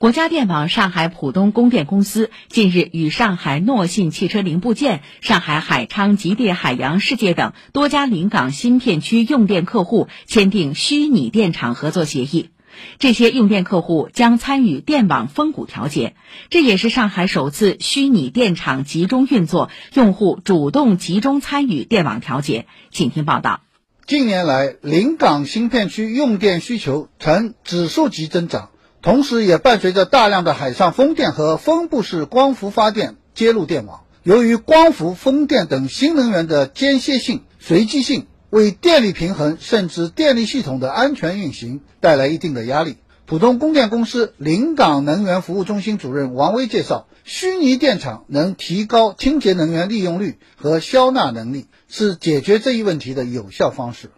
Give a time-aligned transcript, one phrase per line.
[0.00, 12.48] 国家电网上海浦东供电公司近日与上海诺信汽车零部件、上海海昌吉电海洋世界等多家临港新片区用电客户签订虚拟电厂合作协议。
[12.98, 16.14] 这些用电客户将参与电网峰谷调节，
[16.48, 22.64] 这也是上海首次虚拟电厂集中运作，用户主动集中参与电网调节。
[22.90, 23.60] 请听报道。
[24.06, 28.70] 近年来，临港新片区用电需求呈指数级增长。
[29.02, 34.02] 同时，也伴随着大量的海上风电和分布式光伏发电接入电网。
[34.22, 42.98] 由于光伏、风电等新能源的间歇性、随机性，为电力平衡甚至电力系统的安全运行带来一定的压力。
[43.24, 54.10] 浦东供电公司临港能源服务中心主任王威介绍，虚拟电厂能提高清洁能源利用率和消纳能力，是解决这一问题的有效方式。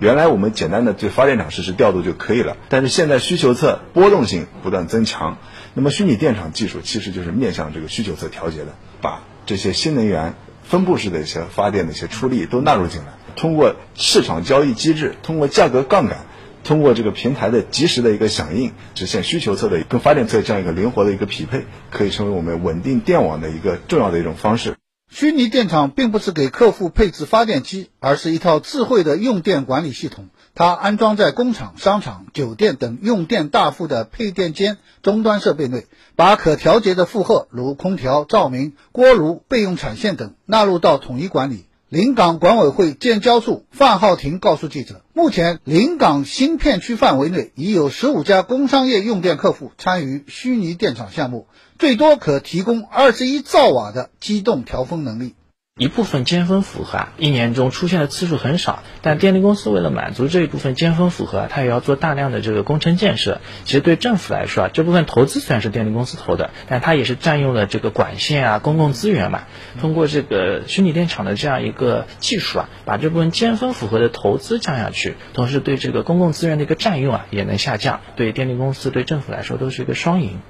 [0.00, 5.38] 原来我们简单的对发电厂实施调度就可以了，但是现在需求侧波动性不断增强，
[5.74, 16.18] 那么虚拟电厂技术其实就是面向这个需求侧调节的，把这些新能源分布式的一些发电的一些出力都纳入进来，通过市场交易机制，通过价格杠杆，
[16.62, 24.76] 通过这个平台的及时的一个响应，实现需求侧的跟发电侧这样一个灵活的一个匹配，可以成为我们稳定电网的一个重要的一种方式。
[25.10, 30.28] 虚拟电厂并不是给客户配置发电机，而是一套智慧的用电管理系统。
[30.54, 41.64] 它安装在工厂、商场、酒店等用电大户的配电间终端设备内，把可调节的负荷，如空调、照明、锅炉、备用产线等纳入到统一管理。
[41.88, 51.46] 临港管委会建交处范浩庭告诉记者，目前临港新片区范围内已有十五家工商业用电客户参与虚拟电厂项目，
[51.78, 55.34] 最多可提供二十一兆瓦的机动调峰能力。
[55.78, 63.40] 一部分尖峰负荷啊，一年中出现的次数很少，但电力公司为了满足这一部分尖峰负荷，它也要做大量的这个工程建设。
[63.64, 69.44] 其实对政府来说啊，这部分投资虽然是电力公司投的，但它也是占用了这个管线啊、公共资源嘛。
[69.80, 80.40] 通过这个虚拟电厂的这样一个技术啊，把这部分尖峰负荷的投资降下去，同时对这个公共资源的一个占用啊也能下降，对电力公司、对政府来说都是一个双赢。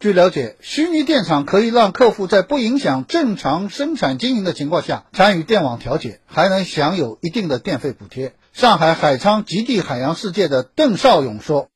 [0.00, 8.32] 据了解，虚拟电厂可以让客户在不影响正常生产经营的情况下参与电网调节，还能享有一定的电费补贴。
[8.54, 11.68] 上海海昌极地海洋世界的邓少勇说：“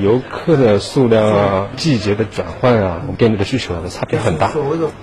[0.00, 4.52] 游客的数量啊，季节的转换啊，我们电力的需求啊，差别很大，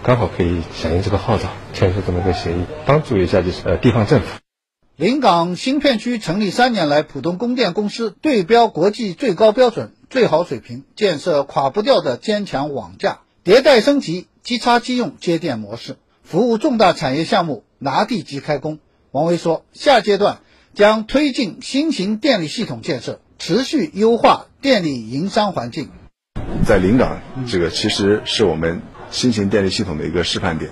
[0.01, 4.39] 刚好可以响应这个号召，签署这么个协议，帮助一下就是呃地方政府。”
[4.95, 9.91] 临港新片区成立三年来，浦东供电公司对标国际最高标准。
[10.09, 18.79] 最好水平，建设垮不掉的坚强网架，迭代升级，即插即用接电模式，服务重大产业项目，拿地即开工。
[19.11, 20.39] 王威说，下阶段
[20.73, 25.89] 将推进新型电力系统建设，持续优化电力营商环境。
[26.65, 28.81] 在临港，这个其实是我们
[29.11, 30.71] 新型电力系统的一个示范点。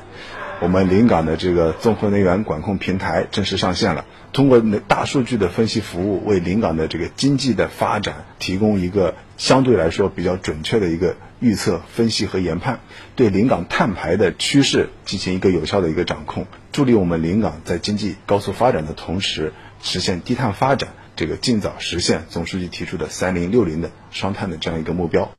[0.60, 4.06] 我们临港的这个综合能源管控平台正式上线了。
[4.34, 12.80] 通过大数据的分析服务，为临港的这个经济的发展提供一个相对来说比较准确的一个预测、分析和研判，
[13.16, 19.54] 对临港碳排的趋势进行一个有效的一个掌控，助力我们临港在经济高速发展的同时，
[19.84, 25.32] 实现低碳发展，这个尽早实现总书记提出的“三零六零”的双碳的这样一个目标。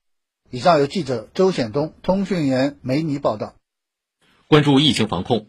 [0.50, 3.57] 以上由记者周显东、通讯员梅妮报道。
[4.48, 5.48] 关注疫情防控。